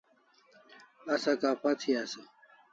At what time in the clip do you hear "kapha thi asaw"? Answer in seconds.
1.41-2.27